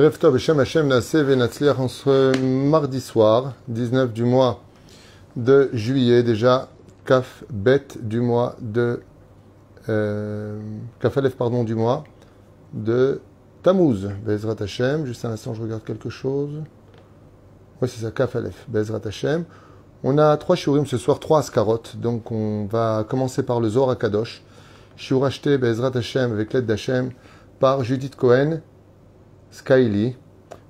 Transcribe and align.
Erev 0.00 0.18
Tov, 0.18 0.34
Hashem 0.34 0.58
Hashem 0.58 0.90
en 0.90 1.88
ce 1.88 2.38
mardi 2.42 3.02
soir, 3.02 3.52
19 3.68 4.14
du 4.14 4.24
mois 4.24 4.62
de 5.36 5.68
juillet, 5.74 6.22
déjà 6.22 6.70
Kaf 7.04 7.44
Bet 7.50 7.98
du 8.00 8.22
mois 8.22 8.56
de. 8.62 9.02
Euh, 9.90 10.58
Kaf 11.00 11.18
Aleph, 11.18 11.36
pardon, 11.36 11.64
du 11.64 11.74
mois 11.74 12.04
de 12.72 13.20
Tammuz, 13.62 14.08
Bezrat 14.24 14.56
Hashem. 14.60 15.04
Juste 15.04 15.26
un 15.26 15.32
instant, 15.32 15.52
je 15.52 15.60
regarde 15.60 15.84
quelque 15.84 16.08
chose. 16.08 16.62
Oui, 17.82 17.88
c'est 17.92 18.02
ça, 18.02 18.10
Kaf 18.10 18.36
Aleph, 18.36 18.64
Bezrat 18.68 19.02
Hashem. 19.04 19.44
On 20.02 20.16
a 20.16 20.34
trois 20.38 20.56
shiurim 20.56 20.86
ce 20.86 20.96
soir, 20.96 21.20
trois 21.20 21.40
askarot. 21.40 21.82
Donc 21.96 22.32
on 22.32 22.64
va 22.64 23.04
commencer 23.06 23.42
par 23.42 23.60
le 23.60 23.68
Zohar 23.68 23.98
Kadosh. 23.98 24.42
Shiur 24.96 25.26
acheté 25.26 25.58
Bezrat 25.58 25.92
Hashem 25.94 26.32
avec 26.32 26.54
l'aide 26.54 26.64
d'Hashem 26.64 27.10
par 27.58 27.84
Judith 27.84 28.16
Cohen 28.16 28.62
Skyly 29.50 30.16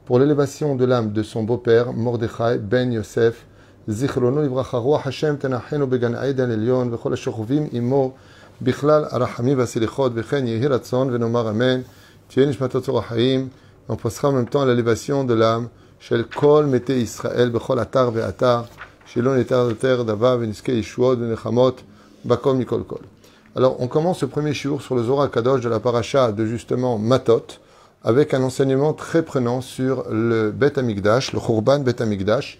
pour 0.06 0.18
l'élévation 0.18 0.74
de 0.74 0.84
l'âme 0.84 1.12
de 1.12 1.22
son 1.22 1.42
beau-père 1.42 1.92
Mordechai 1.92 2.58
Ben 2.58 2.92
Yosef 2.92 3.46
Zichrono 3.88 4.42
Ivracha 4.44 4.78
Ruach 4.78 5.06
Hashem 5.06 5.38
Tenachenu 5.38 5.86
Began 5.86 6.14
Aiden 6.14 6.50
Elyon 6.50 6.90
Vechol 6.90 7.12
Ashochovim 7.12 7.68
Imo 7.72 8.14
Bichlal 8.60 9.06
Arachamim 9.10 9.54
Vasilichot 9.56 10.10
Vechen 10.10 10.46
Yehi 10.46 10.66
Ratzon 10.66 11.10
Venomar 11.10 11.46
Amen 11.46 11.84
Tien 12.28 12.46
Nishmatot 12.46 12.82
Zorachaim 12.82 13.48
On 13.88 13.96
passera 13.96 14.28
en 14.28 14.32
même 14.32 14.48
temps 14.48 14.62
à 14.62 14.66
l'élévation 14.66 15.24
de 15.24 15.34
l'âme 15.34 15.68
Shel 15.98 16.24
Kol 16.24 16.66
Mete 16.66 16.90
Israël 16.90 17.50
Bechol 17.50 17.78
Atar 17.78 18.10
Ve'atar 18.10 18.66
Shelon 19.06 19.36
Etar 19.36 19.68
Ter 19.78 20.04
Dava 20.04 20.36
Veniske 20.36 20.68
Yeshuot 20.68 21.16
Venechamot 21.16 21.76
Bakom 22.24 22.58
Mikol 22.58 22.84
Kol. 22.84 23.00
Alors, 23.56 23.80
on 23.80 23.88
commence 23.88 24.20
ce 24.20 24.26
premier 24.26 24.54
shiur 24.54 24.80
sur 24.80 24.94
le 24.94 25.02
Zohar 25.02 25.28
Kadosh 25.30 25.60
de 25.60 25.68
la 25.68 25.80
paracha 25.80 26.30
de 26.30 26.46
justement 26.46 26.98
Matot, 26.98 27.46
avec 28.02 28.34
un 28.34 28.42
enseignement 28.42 28.92
très 28.92 29.22
prenant 29.22 29.60
sur 29.60 30.08
le 30.10 30.50
Bet 30.50 30.78
Amigdash, 30.78 31.32
le 31.32 31.40
Khurban 31.40 31.80
Bet 31.80 32.00
Amigdash, 32.00 32.58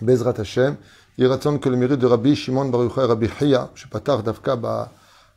Bezrat 0.00 0.34
Hashem. 0.38 0.76
Il 1.18 1.26
raconte 1.26 1.60
que 1.60 1.68
le 1.68 1.76
mérite 1.76 1.98
de 1.98 2.06
Rabbi 2.06 2.34
Shimon 2.34 2.66
Baruch 2.66 2.94
Rabbi 2.94 3.28
Hiya, 3.40 3.70
je 3.74 3.80
ne 3.80 3.84
sais 3.84 3.90
pas 3.90 4.00
tard 4.00 4.22
d'Afka, 4.22 4.58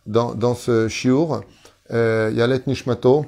dans, 0.05 0.55
ce 0.55 0.87
shiur, 0.87 1.41
euh, 1.91 2.31
Yalet 2.33 2.61
Nishmato, 2.67 3.25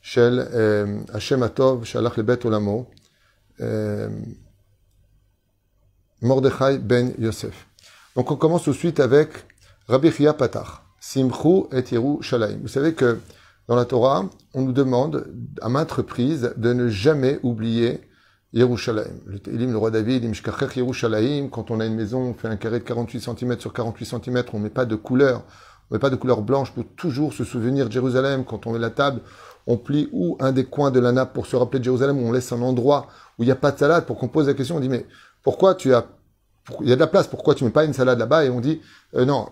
Shel 0.00 0.48
euh, 0.54 1.00
Hashem 1.12 1.42
Atov, 1.42 1.84
Shalach 1.84 2.16
le 2.16 2.22
Bet 2.22 2.46
Olamo, 2.46 2.88
euh, 3.60 4.08
Mordechai 6.22 6.78
Ben 6.78 7.12
Yosef. 7.18 7.66
Donc 8.16 8.30
on 8.30 8.36
commence 8.36 8.64
tout 8.64 8.72
de 8.72 8.76
suite 8.76 9.00
avec 9.00 9.30
Rabbi 9.86 10.10
Chia 10.10 10.32
Patach, 10.32 10.82
Simchu 10.98 11.64
et 11.72 11.84
Yerushalayim. 11.92 12.60
Vous 12.62 12.68
savez 12.68 12.94
que 12.94 13.18
dans 13.70 13.76
la 13.76 13.84
Torah, 13.84 14.24
on 14.52 14.62
nous 14.62 14.72
demande 14.72 15.32
à 15.62 15.68
maintes 15.68 15.92
reprises 15.92 16.52
de 16.56 16.72
ne 16.72 16.88
jamais 16.88 17.38
oublier 17.44 18.00
Yerushalayim. 18.52 19.20
Le 19.26 19.38
Télim, 19.38 19.70
le 19.70 19.78
roi 19.78 19.92
David, 19.92 20.24
Yerushalayim, 20.74 21.50
quand 21.50 21.70
on 21.70 21.78
a 21.78 21.86
une 21.86 21.94
maison, 21.94 22.18
on 22.18 22.34
fait 22.34 22.48
un 22.48 22.56
carré 22.56 22.80
de 22.80 22.84
48 22.84 23.20
cm 23.20 23.60
sur 23.60 23.72
48 23.72 24.06
cm, 24.06 24.42
on 24.54 24.58
met 24.58 24.70
pas 24.70 24.86
de 24.86 24.96
couleur, 24.96 25.44
on 25.88 25.94
met 25.94 26.00
pas 26.00 26.10
de 26.10 26.16
couleur 26.16 26.42
blanche 26.42 26.72
pour 26.72 26.82
toujours 26.96 27.32
se 27.32 27.44
souvenir 27.44 27.86
de 27.86 27.92
Jérusalem. 27.92 28.44
Quand 28.44 28.66
on 28.66 28.72
met 28.72 28.80
la 28.80 28.90
table, 28.90 29.20
on 29.68 29.76
plie 29.76 30.08
ou 30.10 30.36
un 30.40 30.50
des 30.50 30.64
coins 30.64 30.90
de 30.90 30.98
la 30.98 31.12
nappe 31.12 31.32
pour 31.32 31.46
se 31.46 31.54
rappeler 31.54 31.78
de 31.78 31.84
Jérusalem, 31.84 32.18
ou 32.18 32.26
on 32.26 32.32
laisse 32.32 32.50
un 32.50 32.62
endroit 32.62 33.06
où 33.38 33.44
il 33.44 33.46
n'y 33.46 33.52
a 33.52 33.56
pas 33.56 33.70
de 33.70 33.78
salade 33.78 34.04
pour 34.04 34.18
qu'on 34.18 34.26
pose 34.26 34.48
la 34.48 34.54
question, 34.54 34.78
on 34.78 34.80
dit 34.80 34.88
mais 34.88 35.06
pourquoi 35.44 35.76
tu 35.76 35.94
as 35.94 36.06
il 36.80 36.88
y 36.88 36.92
a 36.92 36.94
de 36.94 37.00
la 37.00 37.06
place, 37.06 37.26
pourquoi 37.26 37.54
tu 37.54 37.64
mets 37.64 37.70
pas 37.70 37.84
une 37.84 37.92
salade 37.92 38.18
là-bas 38.18 38.44
Et 38.44 38.50
on 38.50 38.60
dit, 38.60 38.80
euh, 39.14 39.24
non, 39.24 39.48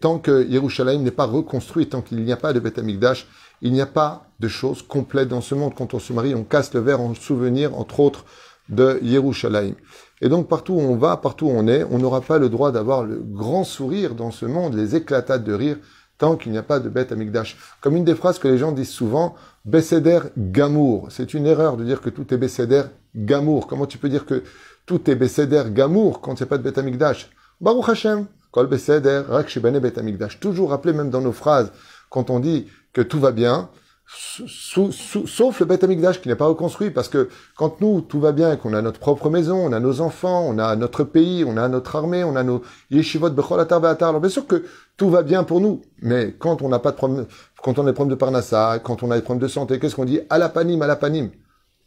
tant 0.00 0.18
que 0.18 0.46
Yerushalayim 0.46 1.02
n'est 1.02 1.10
pas 1.10 1.26
reconstruit, 1.26 1.88
tant 1.88 2.02
qu'il 2.02 2.22
n'y 2.22 2.32
a 2.32 2.36
pas 2.36 2.52
de 2.52 2.60
Beth 2.60 2.78
Amikdash, 2.78 3.26
il 3.62 3.72
n'y 3.72 3.80
a 3.80 3.86
pas 3.86 4.26
de 4.40 4.48
choses 4.48 4.82
complètes 4.82 5.28
dans 5.28 5.40
ce 5.40 5.54
monde. 5.54 5.74
Quand 5.76 5.94
on 5.94 5.98
se 5.98 6.12
marie, 6.12 6.34
on 6.34 6.44
casse 6.44 6.72
le 6.74 6.80
verre 6.80 7.00
en 7.00 7.14
souvenir, 7.14 7.78
entre 7.78 8.00
autres, 8.00 8.24
de 8.68 8.98
Yerushalayim. 9.02 9.74
Et 10.22 10.28
donc, 10.28 10.48
partout 10.48 10.74
où 10.74 10.80
on 10.80 10.96
va, 10.96 11.16
partout 11.16 11.46
où 11.46 11.50
on 11.50 11.66
est, 11.66 11.84
on 11.90 11.98
n'aura 11.98 12.20
pas 12.20 12.38
le 12.38 12.48
droit 12.48 12.72
d'avoir 12.72 13.04
le 13.04 13.16
grand 13.16 13.64
sourire 13.64 14.14
dans 14.14 14.30
ce 14.30 14.46
monde, 14.46 14.74
les 14.74 14.96
éclatades 14.96 15.44
de 15.44 15.52
rire, 15.52 15.76
tant 16.18 16.36
qu'il 16.36 16.52
n'y 16.52 16.58
a 16.58 16.62
pas 16.62 16.78
de 16.78 16.88
Beth 16.88 17.12
Amikdash. 17.12 17.56
Comme 17.80 17.96
une 17.96 18.04
des 18.04 18.14
phrases 18.14 18.38
que 18.38 18.46
les 18.46 18.58
gens 18.58 18.72
disent 18.72 18.90
souvent, 18.90 19.34
Besséder 19.64 20.20
Gamour. 20.36 21.08
C'est 21.10 21.34
une 21.34 21.46
erreur 21.46 21.76
de 21.76 21.84
dire 21.84 22.00
que 22.00 22.10
tout 22.10 22.32
est 22.32 22.36
Besséder 22.36 22.82
Gamour. 23.16 23.66
Comment 23.66 23.86
tu 23.86 23.98
peux 23.98 24.08
dire 24.08 24.26
que 24.26 24.42
tout 24.90 25.08
est 25.08 25.14
Besséder 25.14 25.62
Gamour 25.68 26.20
quand 26.20 26.32
il 26.32 26.42
n'y 26.42 26.42
a 26.42 26.46
pas 26.46 26.58
de 26.58 26.68
Bet 26.68 26.76
Amikdash. 26.76 27.30
Baruch 27.60 27.88
Hashem, 27.90 28.26
Kol 28.50 28.66
Besséder, 28.66 29.22
Rak 29.28 29.48
Shibane 29.48 29.78
Bet 29.78 29.96
Amikdash. 30.00 30.40
Toujours 30.40 30.70
rappelé 30.70 30.92
même 30.92 31.10
dans 31.10 31.20
nos 31.20 31.30
phrases, 31.30 31.70
quand 32.08 32.28
on 32.28 32.40
dit 32.40 32.66
que 32.92 33.00
tout 33.00 33.20
va 33.20 33.30
bien, 33.30 33.68
sauf 34.08 35.60
le 35.60 35.64
Bet 35.64 35.84
Amikdash 35.84 36.20
qui 36.20 36.26
n'est 36.26 36.34
pas 36.34 36.46
reconstruit, 36.46 36.90
parce 36.90 37.08
que 37.08 37.28
quand 37.56 37.80
nous, 37.80 38.00
tout 38.00 38.18
va 38.18 38.32
bien, 38.32 38.56
qu'on 38.56 38.74
a 38.74 38.82
notre 38.82 38.98
propre 38.98 39.30
maison, 39.30 39.58
on 39.64 39.72
a 39.72 39.78
nos 39.78 40.00
enfants, 40.00 40.44
on 40.44 40.58
a 40.58 40.74
notre 40.74 41.04
pays, 41.04 41.44
on 41.46 41.56
a 41.56 41.68
notre 41.68 41.94
armée, 41.94 42.24
on 42.24 42.34
a 42.34 42.42
nos 42.42 42.62
yeshivot 42.90 43.30
bechol 43.30 43.60
atar 43.60 43.84
alors 43.84 44.20
bien 44.20 44.28
sûr 44.28 44.44
que 44.48 44.64
tout 44.96 45.08
va 45.08 45.22
bien 45.22 45.44
pour 45.44 45.60
nous, 45.60 45.82
mais 46.02 46.34
quand 46.36 46.62
on 46.62 46.68
n'a 46.68 46.80
pas 46.80 46.90
de 46.90 46.96
problème, 46.96 47.26
quand 47.62 47.78
on 47.78 47.84
a 47.84 47.90
des 47.90 47.92
problèmes 47.92 48.16
de 48.16 48.18
parnassa, 48.18 48.80
quand 48.82 49.04
on 49.04 49.12
a 49.12 49.14
des 49.14 49.22
problèmes 49.22 49.42
de 49.42 49.46
santé, 49.46 49.78
qu'est-ce 49.78 49.94
qu'on 49.94 50.04
dit? 50.04 50.18
À 50.30 50.38
la 50.38 50.48
panim, 50.48 50.82
à 50.82 50.88
la. 50.88 50.98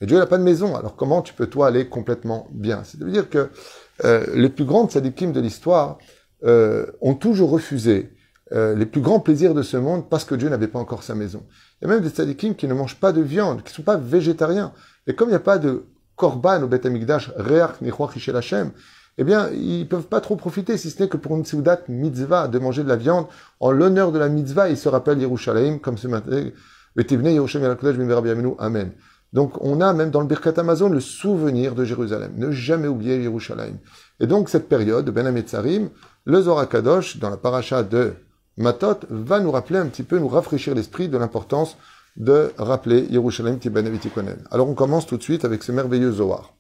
Et 0.04 0.06
Dieu 0.06 0.18
n'a 0.18 0.26
pas 0.26 0.38
de 0.38 0.44
maison, 0.44 0.76
alors 0.76 0.98
comment 0.98 1.22
tu 1.22 1.34
peux 1.34 1.48
toi 1.48 1.68
aller 1.68 1.88
complètement 1.88 2.50
bien? 2.52 2.84
C'est-à-dire 2.84 3.30
que 3.30 3.50
euh, 4.04 4.26
les 4.34 4.50
plus 4.50 4.66
grandes 4.66 4.92
sadikim 4.92 5.32
de 5.32 5.40
l'histoire 5.40 5.98
euh, 6.44 6.88
ont 7.00 7.14
toujours 7.14 7.52
refusé 7.52 8.12
euh, 8.52 8.76
les 8.76 8.86
plus 8.86 9.00
grands 9.00 9.22
plaisirs 9.22 9.54
de 9.54 9.62
ce 9.62 9.78
monde 9.78 10.10
parce 10.10 10.26
que 10.26 10.36
Dieu 10.36 10.50
n'avait 10.50 10.68
pas 10.68 10.80
encore 10.80 11.04
sa 11.04 11.16
maison. 11.16 11.46
Il 11.82 11.88
y 11.88 11.90
a 11.90 11.94
même 11.94 12.04
des 12.04 12.10
sadikim 12.10 12.54
qui 12.54 12.68
ne 12.68 12.74
mangent 12.74 13.00
pas 13.00 13.14
de 13.14 13.22
viande, 13.22 13.64
qui 13.64 13.72
ne 13.72 13.76
sont 13.76 13.84
pas 13.84 13.96
végétariens. 13.96 14.74
Et 15.08 15.16
comme 15.16 15.30
il 15.30 15.32
n'y 15.32 15.38
a 15.38 15.40
pas 15.40 15.58
de 15.58 15.86
korban 16.18 16.62
au 16.64 16.68
Bet 16.68 16.86
Amikdash, 16.86 17.32
reach 17.38 17.80
nichwach 17.80 18.28
Hashem, 18.28 18.72
eh 19.18 19.24
bien, 19.24 19.52
ils 19.52 19.88
peuvent 19.88 20.08
pas 20.08 20.20
trop 20.20 20.36
profiter, 20.36 20.76
si 20.76 20.90
ce 20.90 21.02
n'est 21.02 21.08
que 21.08 21.16
pour 21.16 21.38
une 21.38 21.46
seudat 21.46 21.80
mitzvah, 21.88 22.50
de 22.50 22.60
manger 22.60 22.84
de 22.84 22.90
la 22.90 22.98
viande, 22.98 23.28
en 23.62 23.72
l'honneur 23.72 24.12
de 24.12 24.20
la 24.20 24.28
mitzvah, 24.28 24.68
ils 24.68 24.78
se 24.78 24.90
rappellent 24.90 25.22
Yerushalayim, 25.22 25.80
comme 25.80 25.98
ce 25.98 26.10
matin, 26.10 26.50
Amen. 28.60 28.92
Donc 29.34 29.62
on 29.62 29.82
a 29.82 29.94
même 29.94 30.12
dans 30.12 30.22
le 30.22 30.28
Birkat 30.28 30.54
Amazon 30.58 30.90
le 30.90 31.00
souvenir 31.00 31.74
de 31.74 31.84
Jérusalem. 31.84 32.34
Ne 32.38 32.52
jamais 32.52 32.88
oublier 32.88 33.22
Yerushalayim. 33.22 33.78
Et 34.20 34.28
donc 34.28 34.48
cette 34.48 34.70
période 34.70 35.06
de 35.06 35.12
Ben 35.12 35.26
Ametzarim, 35.26 35.90
le 36.26 36.42
Zohar 36.42 36.70
Kadosh, 36.70 37.18
dans 37.18 37.32
la 37.32 37.38
paracha 37.38 37.82
de 37.82 38.14
Matot, 38.58 39.00
va 39.10 39.40
nous 39.40 39.50
rappeler 39.50 39.80
un 39.80 39.88
petit 39.88 40.04
peu, 40.04 40.20
nous 40.20 40.28
rafraîchir 40.28 40.76
l'esprit 40.76 41.10
de 41.10 41.18
l'importance 41.18 41.78
de 42.16 42.52
rappeler 42.60 43.08
Yerushalayim 43.10 43.58
Avitikonen. 43.76 44.38
Alors 44.52 44.70
on 44.70 44.76
commence 44.76 45.08
tout 45.08 45.18
de 45.18 45.24
suite 45.24 45.46
avec 45.46 45.64
ce 45.64 45.72
merveilleux 45.72 46.12
Zohar. 46.12 46.54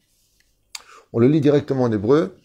On 1.13 1.19
le 1.19 1.27
lit 1.27 1.41
directement 1.41 1.83
en 1.83 1.91
hébreu. 1.91 2.35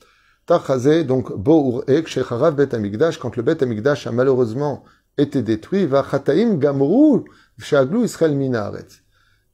Tachazé, 0.44 1.04
donc 1.04 1.34
Bour 1.34 1.84
Ek, 1.88 2.06
Shecharav 2.06 2.54
Bet 2.54 2.74
Amigdash, 2.74 3.18
quand 3.18 3.34
le 3.36 3.42
Bet 3.42 3.62
Amigdash 3.62 4.06
a 4.06 4.12
malheureusement 4.12 4.84
été 5.16 5.42
détruit, 5.42 5.86
va 5.86 6.06
Chataim 6.08 6.56
Gamru, 6.56 7.24
Shaglu 7.58 8.04
Israël 8.04 8.34
Minaret 8.34 8.86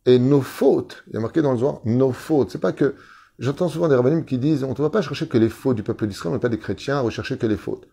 et 0.07 0.19
nos 0.19 0.41
fautes. 0.41 1.05
Il 1.09 1.15
y 1.15 1.17
a 1.17 1.21
marqué 1.21 1.43
dans 1.43 1.53
le 1.53 1.59
Zohar, 1.59 1.81
nos 1.85 2.13
fautes. 2.13 2.51
C'est 2.51 2.61
pas 2.61 2.73
que, 2.73 2.95
j'entends 3.39 3.69
souvent 3.69 3.89
des 3.89 3.95
rabbinim 3.95 4.25
qui 4.25 4.39
disent, 4.39 4.65
on 4.65 4.71
ne 4.71 4.75
va 4.75 4.91
pas 4.91 5.03
chercher 5.03 5.29
que 5.29 5.39
les 5.39 5.49
fautes 5.49 5.77
du 5.77 5.83
peuple 5.83 6.07
d'Israël, 6.07 6.35
on 6.37 6.39
pas 6.39 6.49
des 6.49 6.59
chrétiens 6.59 6.97
à 6.97 7.01
rechercher 7.01 7.39
que 7.39 7.47
les 7.47 7.57
fautes. 7.57 7.87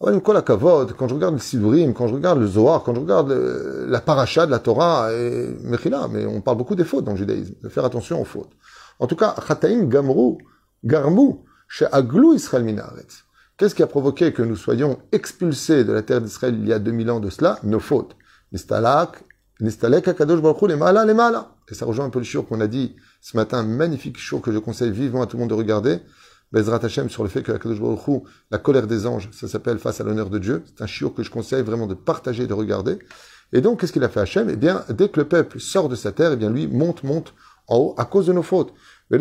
quand 0.00 0.08
je 0.12 1.14
regarde 1.14 1.34
le 1.34 1.40
Sidurim, 1.40 1.94
quand 1.94 2.08
je 2.08 2.14
regarde 2.14 2.38
le 2.40 2.46
Zohar, 2.46 2.82
quand 2.82 2.94
je 2.94 3.00
regarde 3.00 3.30
la 3.32 4.00
paracha 4.00 4.46
de 4.46 4.50
la 4.50 4.58
Torah, 4.58 5.12
et 5.12 5.56
Mechila, 5.62 6.08
mais 6.08 6.26
on 6.26 6.40
parle 6.40 6.58
beaucoup 6.58 6.74
des 6.74 6.84
fautes 6.84 7.04
dans 7.04 7.12
le 7.12 7.18
judaïsme, 7.18 7.54
faire 7.68 7.84
attention 7.84 8.20
aux 8.20 8.24
fautes. 8.24 8.52
En 8.98 9.06
tout 9.06 9.16
cas, 9.16 9.34
Chataim 9.46 9.84
Gamru, 9.84 10.38
Garmu, 10.84 11.36
chez 11.68 11.86
Aglou 11.92 12.34
Israël 12.34 12.64
Minaretz. 12.64 13.24
Qu'est-ce 13.56 13.74
qui 13.74 13.82
a 13.82 13.86
provoqué 13.86 14.32
que 14.32 14.42
nous 14.42 14.56
soyons 14.56 14.98
expulsés 15.12 15.84
de 15.84 15.92
la 15.92 16.02
terre 16.02 16.20
d'Israël 16.20 16.56
il 16.58 16.66
y 16.66 16.72
a 16.72 16.78
2000 16.78 17.10
ans 17.10 17.20
de 17.20 17.28
cela? 17.28 17.58
Nos 17.62 17.78
fautes. 17.78 18.16
Nistalak, 18.52 19.22
et 19.60 19.70
ça 21.74 21.84
rejoint 21.84 22.06
un 22.06 22.10
peu 22.10 22.18
le 22.18 22.24
shiur 22.24 22.46
qu'on 22.46 22.60
a 22.60 22.66
dit 22.66 22.96
ce 23.20 23.36
matin, 23.36 23.62
magnifique 23.62 24.18
shiur 24.18 24.40
que 24.40 24.52
je 24.52 24.58
conseille 24.58 24.90
vivement 24.90 25.22
à 25.22 25.26
tout 25.26 25.36
le 25.36 25.40
monde 25.40 25.50
de 25.50 25.54
regarder. 25.54 26.00
Bezrat 26.52 26.84
Hashem 26.84 27.08
sur 27.08 27.22
le 27.22 27.28
fait 27.28 27.42
que 27.42 27.52
la 28.50 28.58
colère 28.58 28.86
des 28.86 29.06
anges, 29.06 29.28
ça 29.32 29.46
s'appelle 29.46 29.78
face 29.78 30.00
à 30.00 30.04
l'honneur 30.04 30.30
de 30.30 30.38
Dieu. 30.38 30.64
C'est 30.66 30.82
un 30.82 30.86
shiur 30.86 31.14
que 31.14 31.22
je 31.22 31.30
conseille 31.30 31.62
vraiment 31.62 31.86
de 31.86 31.94
partager, 31.94 32.46
de 32.46 32.54
regarder. 32.54 32.98
Et 33.52 33.60
donc, 33.60 33.80
qu'est-ce 33.80 33.92
qu'il 33.92 34.04
a 34.04 34.08
fait 34.08 34.20
Hachem 34.20 34.48
Eh 34.50 34.56
bien, 34.56 34.84
dès 34.88 35.08
que 35.08 35.20
le 35.20 35.28
peuple 35.28 35.60
sort 35.60 35.88
de 35.88 35.94
sa 35.94 36.12
terre, 36.12 36.32
eh 36.32 36.36
bien, 36.36 36.50
lui 36.50 36.66
monte, 36.66 37.04
monte 37.04 37.34
en 37.68 37.76
haut 37.76 37.94
à 37.98 38.04
cause 38.04 38.26
de 38.26 38.32
nos 38.32 38.42
fautes. 38.42 38.72
Et 39.12 39.18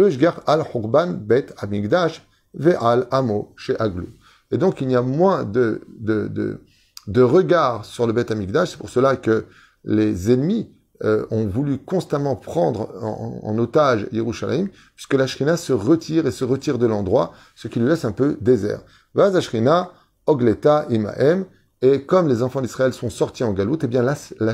donc, 4.58 4.82
il 4.82 4.92
y 4.92 4.96
a 4.96 5.02
moins 5.02 5.44
de, 5.44 5.82
de, 6.00 6.28
de, 6.28 6.62
de 7.08 7.22
regard 7.22 7.86
sur 7.86 8.08
le 8.08 8.14
bet 8.14 8.32
amigdash. 8.32 8.72
C'est 8.72 8.78
pour 8.78 8.90
cela 8.90 9.16
que 9.16 9.46
les 9.84 10.32
ennemis 10.32 10.70
euh, 11.04 11.26
ont 11.32 11.48
voulu 11.48 11.78
constamment 11.78 12.36
prendre 12.36 12.92
en, 13.02 13.58
otage 13.58 14.08
Yerushalayim, 14.12 14.68
puisque 14.96 15.14
la 15.14 15.28
Shrina 15.28 15.56
se 15.56 15.72
retire 15.72 16.28
et 16.28 16.32
se 16.32 16.44
retire 16.44 16.78
de 16.78 16.86
l'endroit, 16.86 17.34
ce 17.56 17.68
qui 17.68 17.80
lui 17.80 17.88
laisse 17.88 18.04
un 18.04 18.12
peu 18.12 18.38
désert. 18.42 18.82
Vaz 19.14 19.40
Shrina, 19.40 19.92
Ogleta, 20.26 20.86
Imaem, 20.90 21.46
et 21.82 22.04
comme 22.04 22.28
les 22.28 22.44
enfants 22.44 22.62
d'Israël 22.62 22.92
sont 22.94 23.10
sortis 23.10 23.46
en 23.46 23.54
galoute, 23.54 23.86
eh 23.86 23.88
bien 23.88 24.04
la, 24.04 24.16
la 24.40 24.54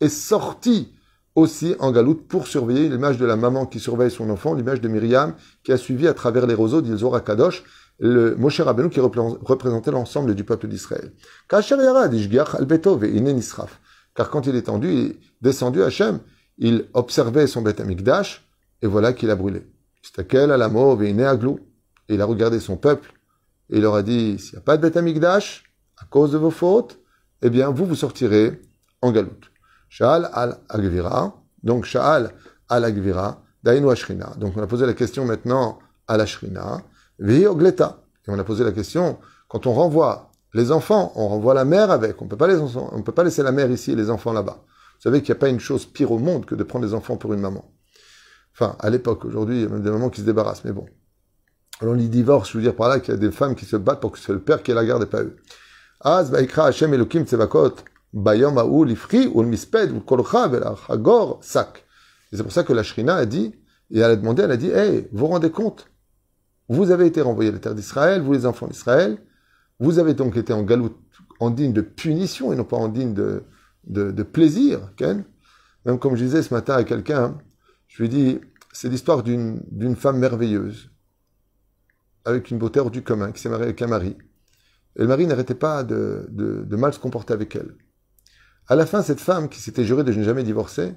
est 0.00 0.08
sortie 0.08 0.92
aussi 1.34 1.74
en 1.78 1.92
galoute 1.92 2.26
pour 2.28 2.46
surveiller 2.46 2.88
l'image 2.88 3.16
de 3.16 3.24
la 3.24 3.36
maman 3.36 3.64
qui 3.64 3.80
surveille 3.80 4.10
son 4.10 4.28
enfant, 4.28 4.54
l'image 4.54 4.80
de 4.80 4.88
Myriam 4.88 5.34
qui 5.62 5.72
a 5.72 5.76
suivi 5.76 6.08
à 6.08 6.14
travers 6.14 6.46
les 6.46 6.54
roseaux 6.54 6.82
d'Ilzora 6.82 7.20
Kadosh, 7.20 7.62
le 8.00 8.36
Moshe 8.36 8.60
Rabbeinu 8.60 8.90
qui 8.90 9.00
représentait 9.00 9.90
l'ensemble 9.90 10.34
du 10.34 10.44
peuple 10.44 10.68
d'Israël. 10.68 11.12
Car 14.18 14.30
quand 14.30 14.48
il 14.48 14.56
est 14.56 14.68
descendu, 15.40 15.80
Hachem, 15.84 16.18
il 16.58 16.86
observait 16.92 17.46
son 17.46 17.62
Beth 17.62 17.80
et 17.80 18.86
voilà 18.88 19.12
qu'il 19.12 19.30
a 19.30 19.36
brûlé. 19.36 19.64
Stakel 20.02 20.50
à 20.50 20.56
la 20.56 20.68
mauve 20.68 21.04
et 21.04 21.24
aglou. 21.24 21.60
Et 22.08 22.14
il 22.14 22.20
a 22.20 22.24
regardé 22.24 22.58
son 22.58 22.76
peuple, 22.76 23.12
et 23.70 23.76
il 23.76 23.82
leur 23.82 23.94
a 23.94 24.02
dit, 24.02 24.40
s'il 24.40 24.54
n'y 24.54 24.58
a 24.58 24.62
pas 24.62 24.76
de 24.76 24.82
Beth 24.82 24.96
à 24.96 26.04
cause 26.10 26.32
de 26.32 26.36
vos 26.36 26.50
fautes, 26.50 26.98
eh 27.42 27.48
bien, 27.48 27.70
vous, 27.70 27.86
vous 27.86 27.94
sortirez 27.94 28.60
en 29.02 29.12
galoute. 29.12 29.52
Sha'al 29.88 30.28
al-Agvira, 30.32 31.40
donc 31.62 31.84
Sha'al 31.84 32.32
al-Agvira, 32.68 33.44
Dainu 33.62 33.88
Ashrina. 33.88 34.34
Donc 34.36 34.56
on 34.56 34.62
a 34.62 34.66
posé 34.66 34.84
la 34.84 34.94
question 34.94 35.26
maintenant 35.26 35.78
à 36.08 36.16
la 36.16 36.26
Shrina. 36.26 36.82
Et 37.20 37.46
on 37.46 38.38
a 38.38 38.44
posé 38.44 38.64
la 38.64 38.72
question, 38.72 39.20
quand 39.46 39.68
on 39.68 39.74
renvoie 39.74 40.27
les 40.54 40.72
enfants, 40.72 41.12
on 41.14 41.28
renvoie 41.28 41.54
la 41.54 41.64
mère 41.64 41.90
avec, 41.90 42.20
on 42.22 42.28
les 42.46 42.56
on 42.56 43.02
peut 43.02 43.12
pas 43.12 43.24
laisser 43.24 43.42
la 43.42 43.52
mère 43.52 43.70
ici 43.70 43.92
et 43.92 43.96
les 43.96 44.10
enfants 44.10 44.32
là-bas. 44.32 44.64
Vous 44.64 45.02
savez 45.02 45.20
qu'il 45.20 45.32
n'y 45.32 45.38
a 45.38 45.40
pas 45.40 45.48
une 45.48 45.60
chose 45.60 45.86
pire 45.86 46.10
au 46.10 46.18
monde 46.18 46.46
que 46.46 46.54
de 46.54 46.64
prendre 46.64 46.86
des 46.86 46.94
enfants 46.94 47.16
pour 47.16 47.34
une 47.34 47.40
maman. 47.40 47.70
Enfin, 48.54 48.76
à 48.80 48.90
l'époque, 48.90 49.24
aujourd'hui, 49.24 49.58
il 49.58 49.62
y 49.62 49.66
a 49.66 49.68
même 49.68 49.82
des 49.82 49.90
mamans 49.90 50.10
qui 50.10 50.20
se 50.22 50.26
débarrassent, 50.26 50.64
mais 50.64 50.72
bon. 50.72 50.86
On 51.80 51.96
y 51.96 52.08
divorce, 52.08 52.50
je 52.50 52.58
veux 52.58 52.62
dire 52.62 52.74
par 52.74 52.88
là 52.88 52.98
qu'il 52.98 53.14
y 53.14 53.16
a 53.16 53.20
des 53.20 53.30
femmes 53.30 53.54
qui 53.54 53.64
se 53.64 53.76
battent 53.76 54.00
pour 54.00 54.10
que 54.10 54.18
c'est 54.18 54.32
le 54.32 54.40
père 54.40 54.64
qui 54.64 54.72
ait 54.72 54.74
la 54.74 54.84
garde 54.84 55.04
et 55.04 55.06
pas 55.06 55.22
eux. 55.22 55.36
Bayom 58.12 58.56
sak. 61.40 61.84
Et 62.32 62.36
c'est 62.36 62.42
pour 62.42 62.52
ça 62.52 62.64
que 62.64 62.72
la 62.72 62.82
Shrina 62.82 63.14
a 63.14 63.26
dit, 63.26 63.54
et 63.90 63.98
elle 64.00 64.10
a 64.10 64.16
demandé, 64.16 64.42
elle 64.42 64.50
a 64.50 64.56
dit, 64.56 64.70
hey, 64.70 65.08
vous 65.12 65.26
rendez 65.28 65.50
compte? 65.50 65.86
Vous 66.68 66.90
avez 66.90 67.06
été 67.06 67.20
renvoyés 67.20 67.50
à 67.50 67.52
la 67.52 67.58
terre 67.58 67.74
d'Israël, 67.74 68.22
vous 68.22 68.32
les 68.32 68.44
enfants 68.44 68.66
d'Israël, 68.66 69.18
vous 69.80 69.98
avez 69.98 70.14
donc 70.14 70.36
été 70.36 70.52
en 70.52 70.62
galoute, 70.62 70.96
en 71.40 71.50
digne 71.50 71.72
de 71.72 71.80
punition 71.80 72.52
et 72.52 72.56
non 72.56 72.64
pas 72.64 72.76
en 72.76 72.88
digne 72.88 73.14
de, 73.14 74.22
plaisir, 74.22 74.92
Ken. 74.96 75.24
Même 75.84 75.98
comme 75.98 76.16
je 76.16 76.24
disais 76.24 76.42
ce 76.42 76.52
matin 76.52 76.74
à 76.74 76.84
quelqu'un, 76.84 77.38
je 77.86 78.02
lui 78.02 78.06
ai 78.06 78.08
dit, 78.08 78.40
c'est 78.72 78.88
l'histoire 78.88 79.22
d'une 79.22 79.96
femme 79.96 80.18
merveilleuse, 80.18 80.90
avec 82.24 82.50
une 82.50 82.58
beauté 82.58 82.80
hors 82.80 82.90
du 82.90 83.02
commun, 83.02 83.32
qui 83.32 83.40
s'est 83.40 83.48
mariée 83.48 83.64
avec 83.64 83.80
un 83.80 83.86
mari. 83.86 84.16
Et 84.96 85.02
le 85.02 85.08
mari 85.08 85.26
n'arrêtait 85.26 85.54
pas 85.54 85.84
de, 85.84 86.26
de, 86.30 86.76
mal 86.76 86.92
se 86.92 86.98
comporter 86.98 87.32
avec 87.32 87.54
elle. 87.54 87.74
À 88.66 88.74
la 88.74 88.84
fin, 88.84 89.02
cette 89.02 89.20
femme, 89.20 89.48
qui 89.48 89.60
s'était 89.60 89.84
jurée 89.84 90.04
de 90.04 90.12
ne 90.12 90.24
jamais 90.24 90.42
divorcer, 90.42 90.94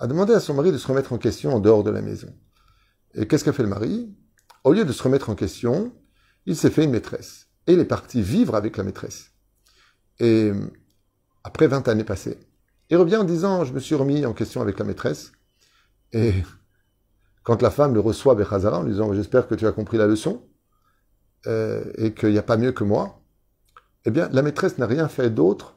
a 0.00 0.06
demandé 0.06 0.34
à 0.34 0.40
son 0.40 0.54
mari 0.54 0.72
de 0.72 0.78
se 0.78 0.86
remettre 0.86 1.12
en 1.12 1.18
question 1.18 1.54
en 1.54 1.60
dehors 1.60 1.84
de 1.84 1.90
la 1.90 2.02
maison. 2.02 2.34
Et 3.14 3.26
qu'est-ce 3.26 3.44
qu'a 3.44 3.52
fait 3.52 3.62
le 3.62 3.68
mari? 3.68 4.14
Au 4.64 4.72
lieu 4.72 4.84
de 4.84 4.92
se 4.92 5.02
remettre 5.02 5.30
en 5.30 5.34
question, 5.34 5.94
il 6.46 6.56
s'est 6.56 6.70
fait 6.70 6.84
une 6.84 6.90
maîtresse. 6.90 7.49
Et 7.66 7.74
il 7.74 7.78
est 7.78 7.84
parti 7.84 8.22
vivre 8.22 8.54
avec 8.54 8.76
la 8.76 8.84
maîtresse. 8.84 9.30
Et 10.18 10.52
après 11.44 11.66
20 11.66 11.88
années 11.88 12.04
passées, 12.04 12.38
il 12.90 12.96
revient 12.96 13.16
en 13.16 13.24
disant, 13.24 13.64
je 13.64 13.72
me 13.72 13.80
suis 13.80 13.94
remis 13.94 14.26
en 14.26 14.32
question 14.32 14.60
avec 14.60 14.78
la 14.78 14.84
maîtresse. 14.84 15.32
Et 16.12 16.32
quand 17.42 17.62
la 17.62 17.70
femme 17.70 17.94
le 17.94 18.00
reçoit 18.00 18.34
Bechazara 18.34 18.78
en 18.78 18.82
lui 18.82 18.92
disant, 18.92 19.12
j'espère 19.12 19.46
que 19.46 19.54
tu 19.54 19.66
as 19.66 19.72
compris 19.72 19.96
la 19.96 20.06
leçon, 20.06 20.42
euh, 21.46 21.84
et 21.96 22.12
qu'il 22.12 22.30
n'y 22.30 22.38
a 22.38 22.42
pas 22.42 22.58
mieux 22.58 22.72
que 22.72 22.84
moi, 22.84 23.22
eh 24.04 24.10
bien, 24.10 24.28
la 24.30 24.42
maîtresse 24.42 24.76
n'a 24.76 24.86
rien 24.86 25.08
fait 25.08 25.30
d'autre 25.30 25.76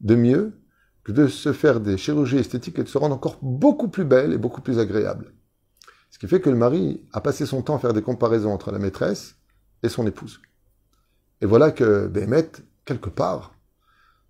de 0.00 0.14
mieux 0.14 0.58
que 1.04 1.12
de 1.12 1.26
se 1.28 1.52
faire 1.52 1.80
des 1.80 1.98
chirurgies 1.98 2.38
esthétiques 2.38 2.78
et 2.78 2.82
de 2.82 2.88
se 2.88 2.98
rendre 2.98 3.14
encore 3.14 3.38
beaucoup 3.42 3.88
plus 3.88 4.04
belle 4.04 4.32
et 4.32 4.38
beaucoup 4.38 4.62
plus 4.62 4.78
agréable. 4.78 5.32
Ce 6.10 6.18
qui 6.18 6.26
fait 6.28 6.40
que 6.40 6.50
le 6.50 6.56
mari 6.56 7.06
a 7.12 7.20
passé 7.20 7.44
son 7.44 7.60
temps 7.62 7.76
à 7.76 7.78
faire 7.78 7.92
des 7.92 8.02
comparaisons 8.02 8.52
entre 8.52 8.72
la 8.72 8.78
maîtresse 8.78 9.36
et 9.82 9.88
son 9.88 10.06
épouse. 10.06 10.40
Et 11.40 11.46
voilà 11.46 11.70
que 11.70 12.06
Béhémet, 12.06 12.50
quelque 12.84 13.10
part, 13.10 13.54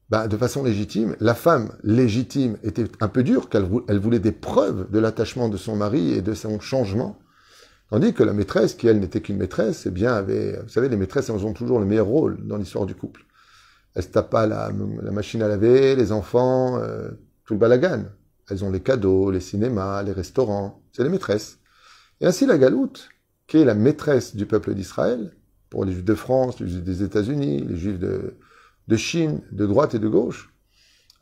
bah, 0.08 0.28
de 0.28 0.36
façon 0.36 0.62
légitime, 0.62 1.16
la 1.20 1.34
femme 1.34 1.72
légitime 1.82 2.58
était 2.62 2.86
un 3.00 3.08
peu 3.08 3.22
dure, 3.22 3.48
qu'elle 3.48 3.68
elle 3.88 3.98
voulait 3.98 4.20
des 4.20 4.32
preuves 4.32 4.90
de 4.90 4.98
l'attachement 4.98 5.48
de 5.48 5.56
son 5.56 5.76
mari 5.76 6.12
et 6.12 6.22
de 6.22 6.32
son 6.34 6.60
changement, 6.60 7.18
tandis 7.90 8.14
que 8.14 8.22
la 8.22 8.32
maîtresse, 8.32 8.74
qui 8.74 8.86
elle 8.86 9.00
n'était 9.00 9.20
qu'une 9.20 9.36
maîtresse, 9.36 9.86
eh 9.86 9.90
bien 9.90 10.12
avait, 10.12 10.60
vous 10.62 10.68
savez, 10.68 10.88
les 10.88 10.96
maîtresses 10.96 11.28
elles 11.28 11.44
ont 11.44 11.52
toujours 11.52 11.80
le 11.80 11.86
meilleur 11.86 12.06
rôle 12.06 12.46
dans 12.46 12.56
l'histoire 12.56 12.86
du 12.86 12.94
couple. 12.94 13.24
Elles 13.94 14.04
se 14.04 14.08
tapent 14.08 14.30
pas 14.30 14.46
la, 14.46 14.70
machine 15.10 15.42
à 15.42 15.48
laver, 15.48 15.96
les 15.96 16.12
enfants, 16.12 16.78
euh, 16.78 17.08
tout 17.44 17.54
le 17.54 17.60
balagan. 17.60 18.04
Elles 18.48 18.64
ont 18.64 18.70
les 18.70 18.80
cadeaux, 18.80 19.30
les 19.30 19.40
cinémas, 19.40 20.02
les 20.02 20.12
restaurants. 20.12 20.82
C'est 20.92 21.02
les 21.02 21.08
maîtresses. 21.08 21.58
Et 22.20 22.26
ainsi 22.26 22.46
la 22.46 22.58
galoute, 22.58 23.08
qui 23.46 23.58
est 23.58 23.64
la 23.64 23.74
maîtresse 23.74 24.36
du 24.36 24.46
peuple 24.46 24.74
d'Israël, 24.74 25.35
pour 25.70 25.84
les 25.84 25.92
juifs 25.92 26.04
de 26.04 26.14
France, 26.14 26.60
les 26.60 26.68
juifs 26.68 26.84
des 26.84 27.02
États-Unis, 27.02 27.64
les 27.66 27.76
juifs 27.76 27.98
de, 27.98 28.36
Chine, 28.96 29.40
de 29.52 29.66
droite 29.66 29.94
et 29.94 29.98
de 29.98 30.08
gauche, 30.08 30.52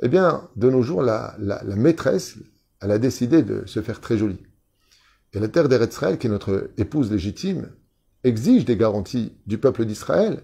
eh 0.03 0.09
bien, 0.09 0.49
de 0.57 0.71
nos 0.71 0.83
jours, 0.83 1.03
la, 1.03 1.37
maîtresse, 1.77 2.37
elle 2.81 2.91
a 2.91 2.99
décidé 2.99 3.43
de 3.43 3.65
se 3.67 3.81
faire 3.81 4.01
très 4.01 4.19
jolie. 4.19 4.43
Et 5.33 5.41
la 5.41 5.49
terre 5.49 5.69
d'Eretzraël, 5.69 6.19
qui 6.19 6.27
est 6.27 6.31
notre 6.31 6.71
épouse 6.77 7.11
légitime, 7.11 7.69
exige 8.23 8.65
des 8.65 8.77
garanties 8.77 9.33
du 9.47 9.59
peuple 9.59 9.85
d'Israël 9.85 10.43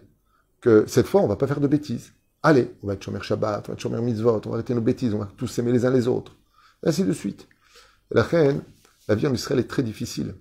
que 0.61 0.85
cette 0.87 1.06
fois, 1.06 1.23
on 1.23 1.26
va 1.26 1.37
pas 1.37 1.47
faire 1.47 1.61
de 1.61 1.69
bêtises. 1.69 2.12
Allez, 2.43 2.73
on 2.82 2.87
va 2.87 2.94
être 2.94 3.02
Shomer 3.02 3.23
Shabbat, 3.23 3.69
on 3.69 3.73
va 3.73 3.75
être 3.75 3.81
Shomer 3.81 4.00
Mitzvot, 4.00 4.41
on 4.47 4.49
va 4.49 4.55
arrêter 4.56 4.75
nos 4.75 4.81
bêtises, 4.81 5.14
on 5.14 5.19
va 5.19 5.29
tous 5.37 5.47
s'aimer 5.47 5.73
les 5.73 5.85
uns 5.85 5.91
les 5.91 6.08
autres. 6.08 6.37
Et 6.85 6.88
ainsi 6.88 7.05
de 7.05 7.12
suite. 7.12 7.47
la 8.11 8.23
reine, 8.23 8.62
la 9.08 9.14
vie 9.14 9.26
en 9.26 9.35
Israël 9.35 9.61
est 9.61 9.69
très 9.69 9.82
difficile. 9.82 10.35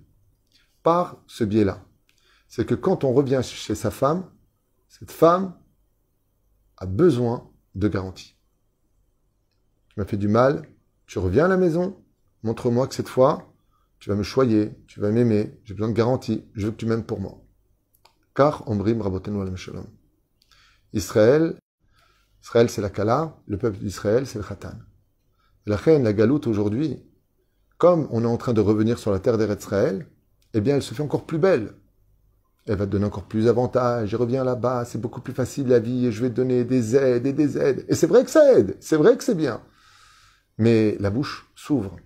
Par 0.82 1.22
ce 1.26 1.44
biais-là. 1.44 1.82
C'est 2.50 2.66
que 2.66 2.74
quand 2.74 3.04
on 3.04 3.12
revient 3.12 3.42
chez 3.44 3.76
sa 3.76 3.92
femme, 3.92 4.28
cette 4.88 5.12
femme, 5.12 5.54
a 6.78 6.84
besoin 6.84 7.48
de 7.76 7.86
garantie. 7.86 8.36
Tu 9.88 10.00
m'as 10.00 10.04
fait 10.04 10.16
du 10.16 10.26
mal, 10.26 10.68
tu 11.06 11.20
reviens 11.20 11.44
à 11.44 11.48
la 11.48 11.56
maison, 11.56 12.02
montre-moi 12.42 12.88
que 12.88 12.94
cette 12.96 13.08
fois, 13.08 13.54
tu 14.00 14.10
vas 14.10 14.16
me 14.16 14.24
choyer, 14.24 14.72
tu 14.88 14.98
vas 14.98 15.12
m'aimer, 15.12 15.60
j'ai 15.62 15.74
besoin 15.74 15.90
de 15.90 15.94
garantie, 15.94 16.44
je 16.54 16.66
veux 16.66 16.72
que 16.72 16.76
tu 16.76 16.86
m'aimes 16.86 17.04
pour 17.04 17.20
moi. 17.20 17.40
Car 18.34 18.68
Omrim 18.68 19.00
Rabotenu 19.00 19.40
al 19.40 19.56
Shalom. 19.56 19.86
Israël, 20.92 21.56
Israël 22.42 22.68
c'est 22.68 22.82
la 22.82 22.90
Kala, 22.90 23.38
le 23.46 23.58
peuple 23.58 23.78
d'Israël 23.78 24.26
c'est 24.26 24.38
le 24.38 24.44
Khatan. 24.44 24.74
La 25.66 25.76
reine, 25.76 26.02
la 26.02 26.12
galoute 26.12 26.48
aujourd'hui, 26.48 27.00
comme 27.78 28.08
on 28.10 28.24
est 28.24 28.26
en 28.26 28.38
train 28.38 28.54
de 28.54 28.60
revenir 28.60 28.98
sur 28.98 29.12
la 29.12 29.20
terre 29.20 29.38
d'Israël, 29.38 30.08
eh 30.52 30.60
bien 30.60 30.74
elle 30.74 30.82
se 30.82 30.94
fait 30.94 31.02
encore 31.04 31.26
plus 31.26 31.38
belle 31.38 31.74
elle 32.67 32.77
va 32.77 32.85
te 32.85 32.91
donner 32.91 33.05
encore 33.05 33.25
plus 33.25 33.45
d'avantages, 33.45 34.09
je 34.09 34.15
reviens 34.15 34.43
là-bas, 34.43 34.85
c'est 34.85 34.99
beaucoup 34.99 35.21
plus 35.21 35.33
facile 35.33 35.67
la 35.67 35.79
vie, 35.79 36.07
et 36.07 36.11
je 36.11 36.21
vais 36.21 36.29
te 36.29 36.35
donner 36.35 36.63
des 36.63 36.95
aides 36.95 37.25
et 37.27 37.33
des 37.33 37.57
aides. 37.57 37.85
Et 37.87 37.95
c'est 37.95 38.07
vrai 38.07 38.23
que 38.23 38.31
ça 38.31 38.53
aide, 38.53 38.75
c'est 38.79 38.97
vrai 38.97 39.15
que 39.17 39.23
c'est 39.23 39.35
bien. 39.35 39.61
Mais 40.57 40.97
la 40.99 41.09
bouche 41.09 41.51
s'ouvre. 41.55 41.97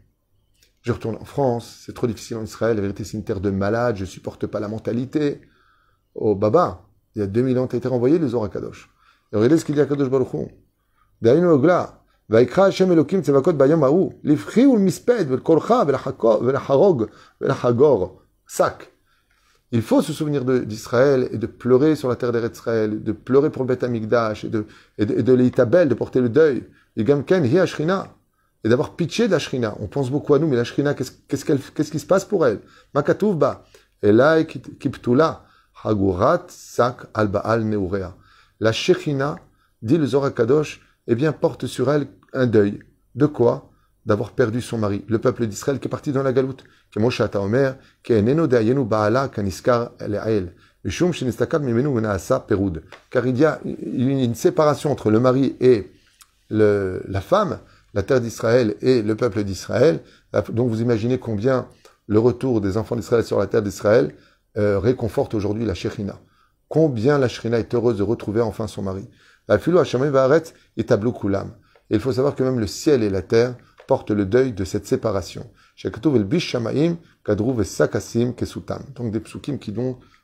Je 0.81 0.91
retourne 0.91 1.15
en 1.15 1.25
France, 1.25 1.83
c'est 1.85 1.93
trop 1.93 2.07
difficile 2.07 2.37
en 2.37 2.43
Israël, 2.43 2.75
la 2.75 2.81
vérité 2.81 3.03
c'est 3.03 3.17
une 3.17 3.23
terre 3.23 3.41
de 3.41 3.49
malades, 3.49 3.95
je 3.97 4.05
supporte 4.05 4.47
pas 4.47 4.59
la 4.59 4.67
mentalité. 4.67 5.41
Oh 6.15 6.35
Baba, 6.35 6.85
il 7.15 7.19
y 7.19 7.21
a 7.21 7.27
2000 7.27 7.59
ans, 7.59 7.67
tu 7.67 7.75
as 7.75 7.79
été 7.79 7.87
renvoyé 7.87 8.19
les 8.19 8.31
Kadosh. 8.51 8.89
Et 9.31 9.35
regardez 9.37 9.57
ce 9.57 9.65
qu'il 9.65 9.75
dit 9.75 9.81
à 9.81 9.85
Kadosh 9.85 10.09
Baruch 10.09 10.33
Hu. 10.33 10.47
Dainu 11.21 11.47
Ogla, 11.47 11.99
ויקרא 12.29 12.65
השם 12.65 12.91
אלוקים 12.91 13.21
צבקות 13.21 13.57
ביום 13.57 13.83
ההוא, 13.83 14.13
לבכי 14.23 14.65
ולמספד 14.65 15.31
ולקולך 15.31 15.73
ולחרוג 16.41 17.03
ולחגור, 17.41 18.21
שק. 18.47 18.92
il 19.74 19.82
faut 19.82 20.02
se 20.02 20.12
souvenir 20.12 20.44
d'Israël 20.44 21.28
et 21.32 21.36
de 21.36 21.48
pleurer 21.48 21.96
sur 21.96 22.08
la 22.08 22.14
terre 22.14 22.30
d'Israël, 22.30 23.02
de 23.02 23.10
pleurer 23.10 23.50
pour 23.50 23.64
Beth 23.64 23.82
Amikdash 23.82 24.44
et 24.44 24.48
de, 24.48 24.66
et 24.98 25.04
de, 25.04 25.94
porter 25.94 26.20
le 26.20 26.28
deuil. 26.28 26.62
Et 26.96 27.02
hi 27.02 27.58
Et 28.62 28.68
d'avoir 28.68 28.94
pitié 28.94 29.26
de 29.26 29.32
la 29.32 29.40
Shrina. 29.40 29.74
On 29.80 29.88
pense 29.88 30.12
beaucoup 30.12 30.32
à 30.32 30.38
nous, 30.38 30.46
mais 30.46 30.54
la 30.54 30.62
Shrina, 30.62 30.94
qu'est-ce 30.94 31.90
qui 31.90 31.98
se 31.98 32.06
passe 32.06 32.24
pour 32.24 32.46
elle? 32.46 32.60
Makatouvba. 32.94 33.64
Elai 34.00 34.46
kiptula. 34.46 35.44
Hagurat 35.82 36.46
sak 36.50 37.06
al 37.12 37.26
baal 37.26 37.64
neurea. 37.64 38.14
La 38.60 38.70
Shrina, 38.70 39.40
dit 39.82 39.98
le 39.98 40.06
Zohar 40.06 40.32
Kadosh, 40.32 40.82
eh 41.08 41.16
bien, 41.16 41.32
porte 41.32 41.66
sur 41.66 41.90
elle 41.90 42.06
un 42.32 42.46
deuil. 42.46 42.78
De 43.16 43.26
quoi? 43.26 43.72
D'avoir 44.06 44.32
perdu 44.32 44.60
son 44.60 44.78
mari. 44.78 45.04
Le 45.08 45.18
peuple 45.18 45.46
d'Israël 45.46 45.78
qui 45.78 45.88
est 45.88 45.90
parti 45.90 46.12
dans 46.12 46.22
la 46.22 46.32
galoute. 46.32 46.64
Car 53.10 53.26
il 53.26 53.38
y 53.38 53.44
a 53.44 53.60
une 53.64 54.34
séparation 54.34 54.92
entre 54.92 55.10
le 55.10 55.20
mari 55.20 55.56
et 55.60 55.90
la 56.50 57.20
femme, 57.20 57.58
la 57.94 58.02
terre 58.02 58.20
d'Israël 58.20 58.76
et 58.82 59.00
le 59.02 59.16
peuple 59.16 59.44
d'Israël. 59.44 60.00
Donc 60.50 60.68
vous 60.68 60.82
imaginez 60.82 61.18
combien 61.18 61.68
le 62.06 62.18
retour 62.18 62.60
des 62.60 62.76
enfants 62.76 62.96
d'Israël 62.96 63.24
sur 63.24 63.38
la 63.38 63.46
terre 63.46 63.62
d'Israël 63.62 64.14
euh, 64.56 64.78
réconforte 64.78 65.34
aujourd'hui 65.34 65.64
la 65.64 65.74
Shekhinah. 65.74 66.20
Combien 66.68 67.18
la 67.18 67.28
Shekhinah 67.28 67.58
est 67.58 67.74
heureuse 67.74 67.96
de 67.98 68.02
retrouver 68.02 68.40
enfin 68.40 68.66
son 68.66 68.82
mari. 68.82 69.08
La 69.48 69.56
Et 69.56 69.60
il 71.90 72.00
faut 72.00 72.12
savoir 72.12 72.34
que 72.34 72.42
même 72.42 72.60
le 72.60 72.66
ciel 72.66 73.02
et 73.02 73.10
la 73.10 73.22
terre 73.22 73.56
porte 73.86 74.10
le 74.10 74.26
deuil 74.26 74.52
de 74.52 74.64
cette 74.64 74.86
séparation. 74.86 75.50
Donc 78.94 79.10
des 79.10 79.20
psukim 79.20 79.58
qui 79.58 79.74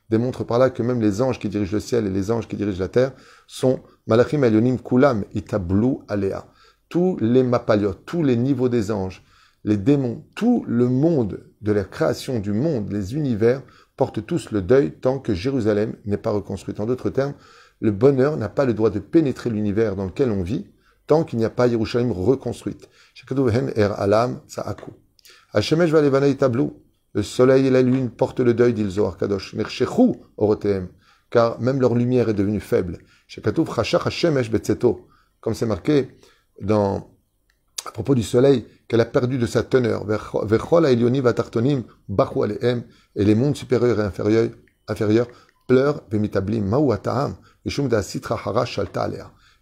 démontrent 0.09 0.45
par 0.45 0.59
là 0.59 0.71
que 0.71 0.83
même 0.83 1.01
les 1.01 1.23
anges 1.23 1.39
qui 1.39 1.49
dirigent 1.49 1.73
le 1.73 1.81
ciel 1.81 2.07
et 2.07 2.11
les 2.11 2.31
anges 2.31 2.49
qui 2.49 2.57
dirigent 2.57 2.81
la 2.81 2.89
terre 2.89 3.13
sont 3.47 3.81
malachim 4.07 4.43
elyonim 4.43 4.79
kulam 4.79 5.25
itablu 5.35 5.99
alea. 6.09 6.47
Tous 6.89 7.17
les 7.21 7.43
mapaliot, 7.43 7.95
tous 7.95 8.23
les 8.23 8.37
niveaux 8.37 8.69
des 8.69 8.91
anges, 8.91 9.23
les 9.65 9.77
démons, 9.77 10.25
tout 10.35 10.65
le 10.67 10.89
monde 10.89 11.41
de 11.61 11.73
la 11.73 11.85
création 11.85 12.41
du 12.41 12.53
monde, 12.53 12.91
les 12.91 13.15
univers, 13.15 13.63
portent 13.97 14.25
tous 14.25 14.51
le 14.51 14.63
deuil 14.63 14.93
tant 14.93 15.19
que 15.19 15.35
Jérusalem 15.35 15.95
n'est 16.07 16.17
pas 16.17 16.31
reconstruite. 16.31 16.81
En 16.81 16.87
d'autres 16.87 17.11
termes, 17.11 17.35
le 17.81 17.91
bonheur 17.91 18.37
n'a 18.37 18.49
pas 18.49 18.65
le 18.65 18.75
droit 18.75 18.91
de 18.91 18.99
pénétrer 18.99 19.51
l'univers 19.51 19.97
dans 19.97 20.07
lequel 20.07 20.31
on 20.31 20.43
vit 20.43 20.67
tant 21.11 21.25
qu'il 21.25 21.41
n'y 21.41 21.45
a 21.45 21.51
pas 21.51 21.69
Jérusalem 21.69 22.13
reconstruite. 22.13 22.89
er 23.75 23.91
alam 23.97 24.41
Le 27.13 27.23
soleil 27.25 27.67
et 27.67 27.71
la 27.71 27.83
lune 27.83 28.11
portent 28.11 28.39
le 28.39 28.55
deuil, 28.55 28.73
dit 28.73 28.85
le 28.85 28.91
Zohar 28.91 29.17
Kadosh. 29.17 29.57
Car 31.31 31.61
même 31.61 31.81
leur 31.81 31.97
lumière 31.97 32.29
est 32.29 32.35
devenue 32.35 32.61
faible. 32.61 32.99
Comme 35.41 35.55
c'est 35.55 35.67
marqué 35.67 36.17
dans, 36.61 37.11
à 37.85 37.91
propos 37.91 38.15
du 38.15 38.23
soleil, 38.23 38.67
qu'elle 38.87 39.01
a 39.01 39.05
perdu 39.05 39.37
de 39.37 39.47
sa 39.47 39.65
teneur. 39.65 40.07
Et 43.17 43.25
les 43.25 43.35
mondes 43.35 43.57
supérieurs 43.57 43.99
et 43.99 44.05
inférieurs, 44.05 44.51
inférieurs 44.87 45.27
pleurent. 45.67 46.03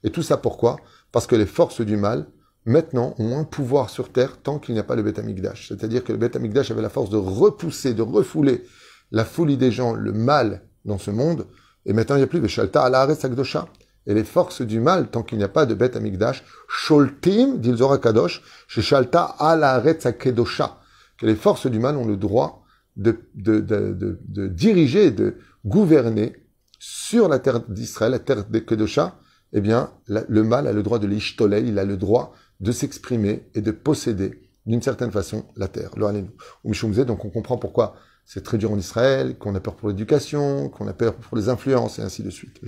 Et 0.05 0.11
tout 0.11 0.23
ça 0.23 0.37
pourquoi? 0.37 0.77
Parce 1.13 1.27
que 1.27 1.37
les 1.37 1.47
forces 1.47 1.81
du 1.81 1.97
mal, 1.97 2.27
maintenant, 2.65 3.15
ont 3.19 3.39
un 3.39 3.45
pouvoir 3.45 3.91
sur 3.91 4.13
terre 4.13 4.41
tant 4.43 4.59
qu'il 4.59 4.75
n'y 4.75 4.81
a 4.81 4.85
pas 4.85 4.97
le 4.97 5.03
Beth 5.03 5.19
Amikdash. 5.19 5.69
C'est-à-dire 5.69 6.05
que 6.05 6.13
le 6.13 6.19
Beth 6.19 6.37
Amikdash 6.37 6.71
avait 6.71 6.83
la 6.83 6.91
force 6.91 7.11
de 7.11 7.17
repousser, 7.17 7.95
de 7.95 8.03
refouler 8.03 8.65
la 9.11 9.25
folie 9.25 9.57
des 9.57 9.71
gens, 9.71 9.95
le 9.95 10.13
mal 10.13 10.63
dans 10.85 10.99
ce 10.99 11.11
monde. 11.11 11.47
Et 11.87 11.93
maintenant, 11.93 12.17
il 12.17 12.19
n'y 12.19 12.25
a 12.25 12.29
plus 12.29 12.41
de 12.41 12.49
Shalta 12.49 12.83
ala 12.83 13.03
Akdosha. 13.03 13.69
Et 14.07 14.15
les 14.15 14.25
forces 14.25 14.63
du 14.63 14.81
mal, 14.81 15.11
tant 15.11 15.23
qu'il 15.23 15.39
n'y 15.39 15.45
a 15.45 15.49
pas 15.49 15.67
de 15.67 15.75
Beth 15.75 15.97
Amikdash, 15.97 16.43
Sholtim, 16.67 17.59
dit 17.59 17.71
le 17.71 17.97
Kadosh, 17.99 18.43
chez 18.67 18.83
Shalta 18.83 19.23
ala 19.39 19.83
Kedosha. 20.19 20.81
Que 21.19 21.27
les 21.27 21.35
forces 21.35 21.67
du 21.67 21.79
mal 21.79 21.97
ont 21.97 22.07
le 22.07 22.17
droit 22.17 22.65
de, 22.97 23.19
de, 23.35 23.61
de, 23.61 24.19
de, 24.27 24.47
diriger, 24.49 25.11
de 25.11 25.37
gouverner 25.65 26.37
sur 26.79 27.29
la 27.29 27.39
terre 27.39 27.61
d'Israël, 27.69 28.13
la 28.13 28.19
terre 28.19 28.45
de 28.49 28.59
Kedosha, 28.61 29.19
eh 29.53 29.61
bien, 29.61 29.91
le 30.07 30.43
mal 30.43 30.67
a 30.67 30.73
le 30.73 30.83
droit 30.83 30.99
de 30.99 31.07
l'ishtolel, 31.07 31.67
il 31.67 31.79
a 31.79 31.85
le 31.85 31.97
droit 31.97 32.35
de 32.61 32.73
s'exprimer 32.73 33.49
et 33.55 33.61
de 33.61 33.71
posséder 33.71 34.43
d'une 34.67 34.83
certaine 34.83 35.11
façon 35.11 35.45
la 35.57 35.69
terre. 35.69 35.91
Donc 35.97 37.25
on 37.25 37.31
comprend 37.31 37.57
pourquoi 37.57 37.97
c'est 38.27 38.45
très 38.45 38.59
dur 38.59 38.71
en 38.73 38.79
Israël, 38.79 39.39
qu'on 39.39 39.55
a 39.55 39.61
peur 39.61 39.75
pour 39.75 39.89
l'éducation, 39.89 40.69
qu'on 40.69 40.87
a 40.87 40.93
peur 40.93 41.15
pour 41.15 41.37
les 41.39 41.49
influences, 41.49 41.99
et 41.99 42.03
ainsi 42.03 42.23
de 42.23 42.29
suite. 42.29 42.61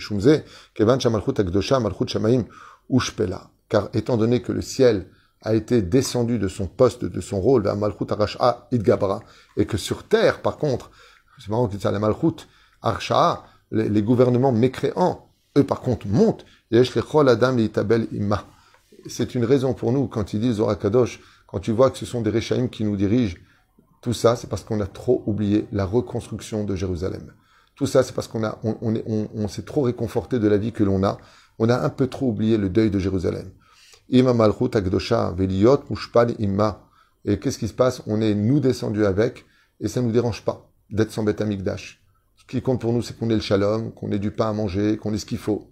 Car 3.69 3.91
étant 3.93 4.17
donné 4.17 4.41
que 4.41 4.53
le 4.53 4.63
ciel 4.63 5.07
a 5.43 5.55
été 5.55 5.83
descendu 5.83 6.39
de 6.39 6.49
son 6.49 6.67
poste, 6.67 7.05
de 7.05 7.21
son 7.21 7.41
rôle, 7.41 7.63
vers 7.63 7.77
Malchut 7.77 8.11
Arasha 8.11 8.69
Idgabra, 8.73 9.21
et 9.59 9.67
que 9.67 9.77
sur 9.77 10.05
terre, 10.05 10.41
par 10.41 10.57
contre, 10.57 10.91
c'est 11.39 11.51
marrant 11.51 11.69
que 11.69 11.79
ça, 11.79 11.91
la 11.91 11.99
Malchut 11.99 12.47
Arasha, 12.81 13.45
les, 13.71 14.03
gouvernements 14.03 14.53
mécréants, 14.53 15.29
eux 15.59 15.65
par 15.65 15.81
contre 15.81 16.07
montent, 16.07 16.45
c'est 16.73 16.95
une 19.35 19.45
raison 19.45 19.75
pour 19.75 19.93
nous, 19.93 20.07
quand 20.07 20.35
ils 20.35 20.41
disent 20.41 20.63
Kadosh, 20.81 21.21
quand 21.47 21.59
tu 21.59 21.73
vois 21.73 21.91
que 21.91 21.99
ce 21.99 22.07
sont 22.07 22.21
des 22.21 22.31
Réchaïm 22.31 22.69
qui 22.69 22.85
nous 22.85 22.97
dirigent, 22.97 23.37
tout 24.03 24.13
ça, 24.13 24.37
c'est 24.37 24.49
parce 24.49 24.65
qu'on 24.65 24.81
a 24.81 24.87
trop 24.87 25.23
oublié 25.27 25.67
la 25.73 25.85
reconstruction 25.85 26.65
de 26.65 26.75
Jérusalem. 26.75 27.33
Tout 27.75 27.87
ça, 27.87 28.03
c'est 28.03 28.15
parce 28.15 28.29
qu'on 28.29 28.45
a, 28.45 28.59
on, 28.63 29.29
on, 29.35 29.49
s'est 29.49 29.65
trop 29.65 29.83
réconforté 29.83 30.39
de 30.39 30.49
la 30.49 30.59
vie 30.59 30.73
que 30.73 30.85
l'on 30.85 31.03
a. 31.03 31.19
On 31.59 31.69
a 31.69 31.79
un 31.79 31.89
peu 31.89 32.07
trop 32.07 32.29
oublié 32.29 32.57
le 32.57 32.69
deuil 32.69 32.91
de 32.91 32.99
Jérusalem. 32.99 33.51
Et 34.09 34.23
qu'est-ce 37.39 37.59
qui 37.59 37.69
se 37.69 37.73
passe? 37.73 38.03
On 38.07 38.21
est 38.21 38.35
nous 38.35 38.61
descendus 38.61 39.07
avec, 39.07 39.45
et 39.81 39.89
ça 39.89 40.01
ne 40.01 40.07
nous 40.07 40.13
dérange 40.13 40.45
pas 40.45 40.71
d'être 40.91 41.11
sans 41.11 41.23
bête 41.23 41.41
amigdash. 41.41 42.03
Ce 42.37 42.45
qui 42.45 42.63
compte 42.63 42.81
pour 42.81 42.93
nous, 42.93 43.03
c'est 43.03 43.19
qu'on 43.19 43.31
ait 43.31 43.35
le 43.35 43.41
shalom, 43.41 43.93
qu'on 43.93 44.11
ait 44.13 44.19
du 44.19 44.31
pain 44.31 44.51
à 44.51 44.53
manger, 44.53 44.97
qu'on 44.97 45.15
ait 45.15 45.19
ce 45.19 45.27
qu'il 45.27 45.39
faut. 45.39 45.70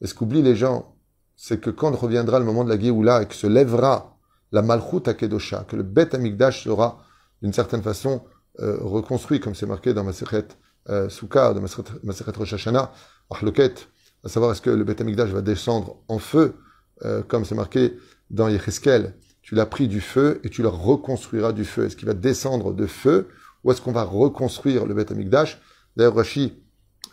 Est-ce 0.00 0.14
qu'oublie 0.14 0.42
les 0.42 0.56
gens 0.56 0.96
c'est 1.36 1.60
que 1.60 1.70
quand 1.70 1.94
reviendra 1.94 2.38
le 2.38 2.44
moment 2.44 2.64
de 2.64 2.70
la 2.70 2.80
Géoula 2.80 3.22
et 3.22 3.26
que 3.26 3.34
se 3.34 3.46
lèvera 3.46 4.16
la 4.52 4.62
Malchut 4.62 5.06
Akedosha, 5.06 5.64
que 5.68 5.76
le 5.76 5.82
Bet 5.82 6.14
Amigdash 6.14 6.64
sera 6.64 7.04
d'une 7.42 7.52
certaine 7.52 7.82
façon 7.82 8.22
euh, 8.60 8.78
reconstruit, 8.80 9.38
comme 9.38 9.54
c'est 9.54 9.66
marqué 9.66 9.92
dans 9.92 10.02
ma 10.02 10.12
euh, 10.88 11.08
Souka, 11.10 11.52
dans 11.52 11.60
Masechet 11.60 12.30
Rosh 12.36 12.54
Hashanah, 12.54 12.90
à 13.30 14.28
savoir 14.28 14.52
est-ce 14.52 14.62
que 14.62 14.70
le 14.70 14.82
Bet 14.84 15.00
Amigdash 15.02 15.28
va 15.28 15.42
descendre 15.42 15.98
en 16.08 16.18
feu, 16.18 16.54
euh, 17.04 17.22
comme 17.22 17.44
c'est 17.44 17.54
marqué 17.54 17.98
dans 18.30 18.48
Yecheskel, 18.48 19.14
tu 19.42 19.54
l'as 19.54 19.66
pris 19.66 19.88
du 19.88 20.00
feu 20.00 20.40
et 20.42 20.48
tu 20.48 20.62
le 20.62 20.68
reconstruiras 20.68 21.52
du 21.52 21.64
feu. 21.64 21.84
Est-ce 21.84 21.96
qu'il 21.96 22.08
va 22.08 22.14
descendre 22.14 22.72
de 22.72 22.86
feu 22.86 23.28
ou 23.66 23.72
est-ce 23.72 23.82
qu'on 23.82 23.92
va 23.92 24.04
reconstruire 24.04 24.86
le 24.86 24.94
Bet 24.94 25.10
Amigdash 25.10 25.60
D'ailleurs, 25.96 26.14
Rashi, 26.14 26.62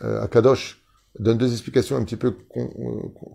euh, 0.02 0.22
à 0.22 0.28
Kadosh, 0.28 0.84
donne 1.18 1.36
deux 1.36 1.50
explications 1.52 1.96
un 1.96 2.04
petit 2.04 2.16
peu 2.16 2.36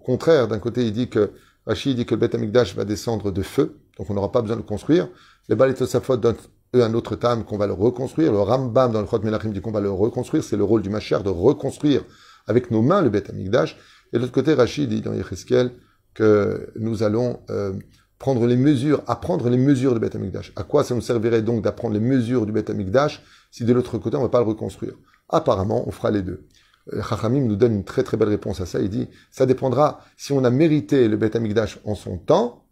contraires. 0.06 0.48
D'un 0.48 0.60
côté, 0.60 0.86
il 0.86 0.94
dit 0.94 1.10
que 1.10 1.32
Rachid 1.66 1.98
dit 1.98 2.06
que 2.06 2.16
le 2.16 2.20
Beth 2.20 2.36
Amikdash 2.36 2.76
va 2.76 2.86
descendre 2.86 3.32
de 3.32 3.42
feu, 3.42 3.78
donc 3.98 4.10
on 4.10 4.14
n'aura 4.14 4.32
pas 4.32 4.42
besoin 4.42 4.56
de 4.56 4.62
le 4.62 4.68
construire. 4.68 5.10
Les 5.50 5.56
Balitosafot 5.56 6.18
donnent 6.18 6.38
eux 6.76 6.84
un 6.84 6.94
autre 6.94 7.16
tam 7.16 7.44
qu'on 7.44 7.58
va 7.58 7.68
le 7.68 7.74
reconstruire. 7.74 8.32
Le 8.32 8.40
Rambam 8.40 8.92
dans 8.92 9.02
le 9.02 9.08
Chot 9.08 9.20
Melachim 9.20 9.52
dit 9.52 9.62
qu'on 9.62 9.72
va 9.72 9.82
le 9.82 9.92
reconstruire. 9.92 10.44
C'est 10.44 10.58
le 10.58 10.64
rôle 10.64 10.82
du 10.82 10.90
Machar 10.90 11.22
de 11.22 11.30
reconstruire 11.30 12.04
avec 12.48 12.72
nos 12.72 12.82
mains 12.82 13.02
le 13.02 13.10
Beth 13.10 13.30
Amikdash. 13.30 13.78
Et 14.12 14.18
de 14.18 14.22
l'autre 14.22 14.32
côté, 14.32 14.54
Rachid 14.54 14.90
dit 14.90 15.02
dans 15.02 15.14
Yecheskel 15.14 15.72
que 16.14 16.72
nous 16.76 17.04
allons 17.04 17.40
euh, 17.50 17.74
prendre 18.20 18.46
les 18.46 18.58
mesures, 18.58 19.02
apprendre 19.08 19.50
les 19.50 19.58
mesures 19.58 19.94
du 19.94 20.00
Beth 20.00 20.16
Amikdash. 20.16 20.52
À 20.56 20.64
quoi 20.64 20.84
ça 20.84 20.94
nous 20.94 21.02
servirait 21.02 21.42
donc 21.42 21.64
d'apprendre 21.64 21.94
les 21.94 22.02
mesures 22.02 22.46
du 22.46 22.52
Beth 22.52 22.70
Amikdash 22.70 23.24
si 23.50 23.64
de 23.64 23.74
l'autre 23.74 23.98
côté 23.98 24.18
on 24.18 24.20
ne 24.20 24.26
va 24.26 24.30
pas 24.30 24.42
le 24.42 24.46
reconstruire? 24.46 24.94
Apparemment, 25.30 25.88
on 25.88 25.92
fera 25.92 26.12
les 26.12 26.22
deux. 26.22 26.46
Chachamim 27.08 27.42
nous 27.42 27.56
donne 27.56 27.74
une 27.74 27.84
très 27.84 28.04
très 28.04 28.18
belle 28.18 28.30
réponse 28.30 28.62
à 28.62 28.66
ça. 28.66 28.82
Il 28.82 28.90
dit, 28.90 29.08
ça 29.32 29.46
dépendra 29.46 30.02
si 30.18 30.34
on 30.34 30.44
a 30.44 30.50
mérité 30.50 31.08
le 31.08 31.18
Beth 31.18 31.36
Amikdash 31.36 31.80
en 31.86 31.96
son 31.96 32.18
temps, 32.18 32.66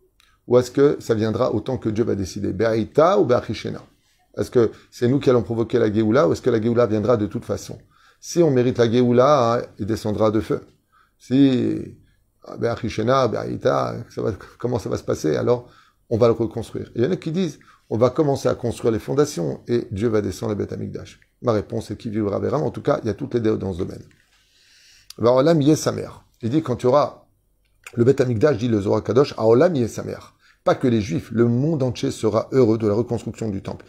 ou 0.48 0.58
est-ce 0.58 0.72
que 0.72 0.98
ça 1.00 1.14
viendra 1.14 1.54
au 1.54 1.62
temps 1.62 1.78
que 1.78 1.90
Dieu 1.90 2.04
va 2.04 2.16
décider? 2.16 2.52
Be'aïta 2.52 3.20
ou 3.20 3.26
Be'achishena? 3.26 3.82
Est-ce 4.38 4.52
que 4.52 4.72
c'est 4.92 5.08
nous 5.08 5.20
qui 5.20 5.30
allons 5.30 5.44
provoquer 5.44 5.80
la 5.80 5.92
Géoula, 5.92 6.28
ou 6.28 6.34
est-ce 6.34 6.42
que 6.42 6.50
la 6.50 6.62
Géoula 6.62 6.88
viendra 6.88 7.16
de 7.18 7.26
toute 7.26 7.46
façon? 7.46 7.78
Si 8.20 8.42
on 8.42 8.52
mérite 8.52 8.80
la 8.80 8.92
Géoula, 8.92 9.56
hein, 9.56 9.62
il 9.80 9.86
descendra 9.86 10.32
de 10.32 10.40
feu. 10.40 10.62
Si 11.20 11.96
Be'achishena, 12.60 13.28
Be'aïta, 13.28 13.96
comment 14.58 14.80
ça 14.80 14.90
va 14.90 14.98
se 14.98 15.04
passer? 15.04 15.36
Alors, 15.36 15.70
on 16.10 16.18
va 16.18 16.28
le 16.28 16.34
reconstruire. 16.34 16.90
il 16.96 17.04
y 17.04 17.06
en 17.06 17.12
a 17.12 17.18
qui 17.18 17.32
disent, 17.32 17.60
on 17.90 17.98
va 17.98 18.10
commencer 18.10 18.50
à 18.50 18.56
construire 18.56 18.92
les 18.92 19.00
fondations, 19.00 19.62
et 19.68 19.88
Dieu 19.92 20.10
va 20.10 20.22
descendre 20.22 20.54
le 20.54 20.58
Beth 20.58 20.74
Amikdash. 20.74 21.20
Ma 21.42 21.52
réponse 21.52 21.92
est 21.92 21.98
qui 21.98 22.10
vivra 22.10 22.40
verra. 22.40 22.58
En 22.58 22.72
tout 22.72 22.82
cas, 22.82 23.00
il 23.04 23.08
y 23.08 23.10
a 23.10 23.14
toutes 23.14 23.34
les 23.34 23.40
déos 23.40 23.58
dans 23.58 23.74
ce 23.74 23.80
domaine. 23.80 24.04
Sa 25.76 25.92
mère. 25.92 26.24
Il 26.42 26.50
dit 26.50 26.62
quand 26.62 26.76
tu 26.76 26.88
auras 26.88 27.26
le 27.96 28.04
Beth 28.04 28.22
Amikdash, 28.22 28.58
dit 28.58 28.68
le 28.68 28.82
Zohar 28.82 29.04
Kadosh, 29.04 29.34
Olam 29.38 29.76
yé 29.76 29.88
sa 29.88 30.04
mère. 30.04 30.36
Pas 30.64 30.76
que 30.76 30.88
les 30.88 31.00
Juifs, 31.00 31.32
le 31.32 31.46
monde 31.46 31.82
entier 31.82 32.12
sera 32.12 32.50
heureux 32.52 32.78
de 32.78 32.88
la 32.88 32.94
reconstruction 32.94 33.50
du 33.50 33.62
temple. 33.62 33.86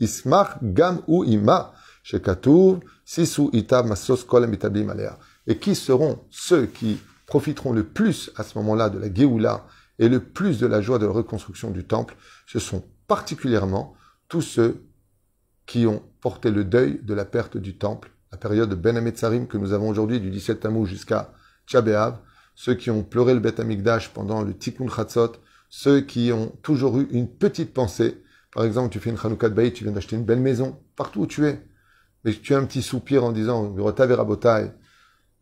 Ismar 0.00 0.58
gam 0.62 1.02
ou 1.06 1.24
ima 1.24 1.72
shekatuv 2.02 2.80
sisu 3.04 3.50
ita 3.52 3.82
masos 3.82 4.24
kolem 4.24 4.56
alea. 4.90 5.18
Et 5.46 5.58
qui 5.58 5.74
seront 5.74 6.20
ceux 6.30 6.66
qui 6.66 6.98
profiteront 7.30 7.72
le 7.72 7.84
plus 7.84 8.32
à 8.36 8.42
ce 8.42 8.58
moment-là 8.58 8.90
de 8.90 8.98
la 8.98 9.12
Géoula 9.12 9.64
et 10.00 10.08
le 10.08 10.18
plus 10.18 10.58
de 10.58 10.66
la 10.66 10.80
joie 10.80 10.98
de 10.98 11.06
la 11.06 11.12
reconstruction 11.12 11.70
du 11.70 11.84
temple 11.84 12.16
Ce 12.46 12.58
sont 12.58 12.84
particulièrement 13.06 13.94
tous 14.28 14.42
ceux 14.42 14.84
qui 15.64 15.86
ont 15.86 16.02
porté 16.20 16.50
le 16.50 16.64
deuil 16.64 17.00
de 17.02 17.14
la 17.14 17.24
perte 17.24 17.56
du 17.56 17.78
temple, 17.78 18.10
la 18.32 18.38
période 18.38 18.68
de 18.68 18.74
Ben 18.74 18.96
Ametzarim 18.96 19.46
que 19.46 19.56
nous 19.58 19.72
avons 19.72 19.88
aujourd'hui, 19.88 20.18
du 20.18 20.30
17 20.30 20.58
Tammuz 20.58 20.86
jusqu'à 20.86 21.32
Tchabéav, 21.68 22.18
ceux 22.56 22.74
qui 22.74 22.90
ont 22.90 23.04
pleuré 23.04 23.32
le 23.32 23.40
Bet 23.40 23.60
Amikdash 23.60 24.10
pendant 24.12 24.42
le 24.42 24.52
Tikkun 24.52 24.88
Chatzot, 24.88 25.32
ceux 25.68 26.00
qui 26.00 26.32
ont 26.32 26.48
toujours 26.62 26.98
eu 26.98 27.06
une 27.12 27.28
petite 27.28 27.72
pensée. 27.72 28.24
Par 28.52 28.64
exemple, 28.64 28.90
tu 28.92 28.98
fais 28.98 29.10
une 29.10 29.16
Chanukah 29.16 29.48
de 29.48 29.68
tu 29.68 29.84
viens 29.84 29.92
d'acheter 29.92 30.16
une 30.16 30.24
belle 30.24 30.40
maison, 30.40 30.80
partout 30.96 31.20
où 31.20 31.26
tu 31.28 31.46
es. 31.46 31.64
Mais 32.24 32.32
tu 32.32 32.56
as 32.56 32.58
un 32.58 32.64
petit 32.64 32.82
soupir 32.82 33.24
en 33.24 33.30
disant, 33.30 33.72
Rabotai, 33.76 34.72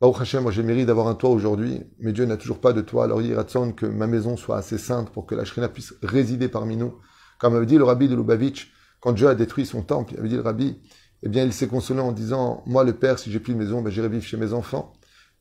Hashem, 0.00 0.42
moi 0.42 0.52
j'ai 0.52 0.62
mérite 0.62 0.86
d'avoir 0.86 1.08
un 1.08 1.14
toit 1.14 1.30
aujourd'hui, 1.30 1.82
mais 1.98 2.12
Dieu 2.12 2.24
n'a 2.24 2.36
toujours 2.36 2.60
pas 2.60 2.72
de 2.72 2.80
toit. 2.80 3.04
Alors 3.04 3.20
il 3.20 3.34
Ratson 3.34 3.72
que 3.72 3.86
ma 3.86 4.06
maison 4.06 4.36
soit 4.36 4.56
assez 4.56 4.78
sainte 4.78 5.10
pour 5.10 5.26
que 5.26 5.34
la 5.34 5.44
Shrina 5.44 5.68
puisse 5.68 5.94
résider 6.02 6.48
parmi 6.48 6.76
nous. 6.76 6.94
Comme 7.38 7.54
avait 7.56 7.66
dit 7.66 7.78
le 7.78 7.84
rabbi 7.84 8.08
de 8.08 8.14
Lubavitch, 8.14 8.72
quand 9.00 9.12
Dieu 9.12 9.28
a 9.28 9.34
détruit 9.34 9.66
son 9.66 9.82
temple, 9.82 10.14
il 10.14 10.20
avait 10.20 10.28
dit 10.28 10.36
le 10.36 10.42
rabbi, 10.42 10.78
eh 11.22 11.28
bien, 11.28 11.44
il 11.44 11.52
s'est 11.52 11.66
consolé 11.66 12.00
en 12.00 12.12
disant, 12.12 12.62
moi, 12.66 12.84
le 12.84 12.92
père, 12.92 13.18
si 13.18 13.30
j'ai 13.30 13.40
plus 13.40 13.54
de 13.54 13.58
maison, 13.58 13.82
ben, 13.82 13.90
j'irai 13.90 14.08
vivre 14.08 14.24
chez 14.24 14.36
mes 14.36 14.52
enfants. 14.52 14.92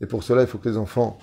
Et 0.01 0.05
pour 0.07 0.23
cela, 0.23 0.41
il 0.41 0.47
faut 0.47 0.57
que 0.57 0.69
les 0.69 0.77
enfants 0.77 1.17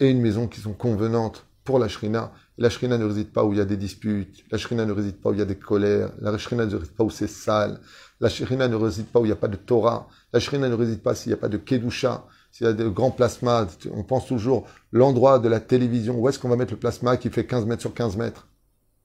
et 0.00 0.10
une 0.10 0.20
maison 0.20 0.48
qui 0.48 0.60
sont 0.60 0.74
convenantes 0.74 1.46
pour 1.64 1.78
la 1.78 1.88
shrina. 1.88 2.32
La 2.58 2.70
shrina 2.70 2.98
ne 2.98 3.04
réside 3.04 3.32
pas 3.32 3.44
où 3.44 3.52
il 3.52 3.58
y 3.58 3.60
a 3.60 3.64
des 3.64 3.76
disputes, 3.76 4.44
la 4.50 4.58
shrina 4.58 4.84
ne 4.84 4.92
réside 4.92 5.20
pas 5.20 5.30
où 5.30 5.32
il 5.32 5.38
y 5.38 5.42
a 5.42 5.46
des 5.46 5.58
colères, 5.58 6.12
la 6.20 6.36
shrina 6.38 6.64
ne 6.64 6.76
réside 6.76 6.94
pas 6.94 7.04
où 7.04 7.10
c'est 7.10 7.26
sale, 7.26 7.80
la 8.20 8.28
shrina 8.28 8.68
ne 8.68 8.76
réside 8.76 9.06
pas 9.06 9.20
où 9.20 9.24
il 9.24 9.28
n'y 9.28 9.32
a 9.32 9.36
pas 9.36 9.48
de 9.48 9.56
Torah, 9.56 10.08
la 10.32 10.40
shrina 10.40 10.68
ne 10.68 10.74
réside 10.74 11.02
pas 11.02 11.14
s'il 11.14 11.30
n'y 11.30 11.34
a 11.34 11.38
pas 11.38 11.48
de 11.48 11.58
kedusha, 11.58 12.26
s'il 12.56 12.66
y 12.66 12.70
a 12.70 12.72
de 12.72 12.88
grands 12.88 13.10
plasmas. 13.10 13.76
On 13.92 14.02
pense 14.02 14.26
toujours 14.26 14.66
l'endroit 14.90 15.38
de 15.38 15.46
la 15.46 15.60
télévision, 15.60 16.18
où 16.18 16.26
est-ce 16.26 16.38
qu'on 16.38 16.48
va 16.48 16.56
mettre 16.56 16.72
le 16.72 16.78
plasma 16.78 17.18
qui 17.18 17.28
fait 17.28 17.44
15 17.44 17.66
mètres 17.66 17.82
sur 17.82 17.92
15 17.92 18.16
mètres? 18.16 18.48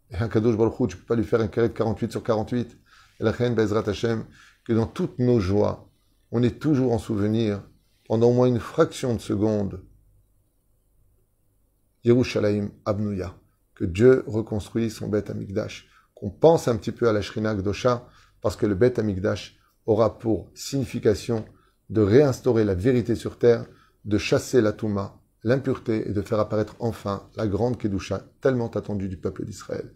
Et 0.10 0.16
un 0.16 0.30
Kadosh 0.30 0.56
Baruch 0.56 0.88
tu 0.88 0.96
peux 0.96 1.04
pas 1.04 1.16
lui 1.16 1.26
faire 1.26 1.42
un 1.42 1.50
carré 1.50 1.68
de 1.68 1.74
48 1.74 2.12
sur 2.12 2.24
48. 2.24 2.78
Et 3.20 3.24
la 3.26 3.32
reine 3.32 3.54
Bezrat 3.54 3.90
Hashem, 3.90 4.24
que 4.64 4.72
dans 4.72 4.86
toutes 4.86 5.20
nos 5.20 5.42
joies, 5.42 5.90
on 6.32 6.42
est 6.44 6.62
toujours 6.62 6.94
en 6.94 6.98
souvenir, 6.98 7.62
pendant 8.08 8.30
au 8.30 8.34
moins 8.34 8.48
une 8.48 8.62
fraction 8.62 9.16
de 9.16 9.20
seconde, 9.20 9.84
Yerushalayim 12.06 12.70
Abnouya, 12.86 13.36
que 13.76 13.84
Dieu 13.84 14.24
reconstruit 14.28 14.90
son 14.90 15.10
Beth 15.10 15.30
Amikdash, 15.30 15.90
qu'on 16.16 16.30
pense 16.30 16.70
un 16.70 16.78
petit 16.78 16.94
peu 16.94 17.10
à 17.10 17.12
la 17.12 17.22
Shrina 17.22 17.54
Gdosha, 17.54 18.08
parce 18.40 18.56
que 18.56 18.66
le 18.66 18.76
Beth 18.76 18.98
Amikdash 18.98 19.58
aura 19.86 20.20
pour 20.20 20.50
signification 20.54 21.44
de 21.92 22.02
réinstaurer 22.02 22.64
la 22.64 22.74
vérité 22.74 23.16
sur 23.16 23.38
terre, 23.38 23.66
de 24.06 24.18
chasser 24.18 24.62
la 24.62 24.72
Touma, 24.72 25.20
l'impureté, 25.44 26.10
et 26.10 26.14
de 26.14 26.22
faire 26.22 26.40
apparaître 26.40 26.76
enfin 26.80 27.30
la 27.36 27.48
grande 27.48 27.78
Kedusha, 27.78 28.24
tellement 28.40 28.70
attendue 28.70 29.10
du 29.10 29.18
peuple 29.18 29.46
d'Israël. 29.46 29.92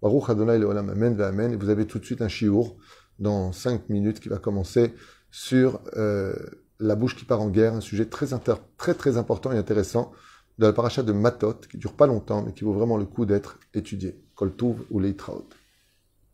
Baruch 0.00 0.30
Adonai 0.30 0.58
Leolam 0.58 0.88
Amen. 0.88 1.52
Et 1.52 1.56
vous 1.56 1.68
avez 1.68 1.86
tout 1.86 1.98
de 1.98 2.04
suite 2.04 2.22
un 2.22 2.28
chiour 2.28 2.76
dans 3.18 3.52
cinq 3.52 3.88
minutes 3.88 4.20
qui 4.20 4.28
va 4.28 4.38
commencer 4.38 4.94
sur 5.30 5.80
euh, 5.96 6.34
la 6.78 6.94
bouche 6.94 7.16
qui 7.16 7.24
part 7.24 7.40
en 7.40 7.50
guerre, 7.50 7.74
un 7.74 7.80
sujet 7.80 8.06
très, 8.06 8.28
très 8.78 8.94
très 8.94 9.16
important 9.18 9.52
et 9.52 9.58
intéressant 9.58 10.12
de 10.58 10.66
la 10.66 10.72
paracha 10.72 11.02
de 11.02 11.12
Matot, 11.12 11.54
qui 11.70 11.78
dure 11.78 11.94
pas 11.94 12.06
longtemps, 12.06 12.42
mais 12.42 12.52
qui 12.52 12.64
vaut 12.64 12.72
vraiment 12.72 12.96
le 12.96 13.06
coup 13.06 13.26
d'être 13.26 13.58
étudié. 13.74 14.22
Koltuv 14.34 14.76
ou 14.90 15.00
Leitraot. 15.00 15.48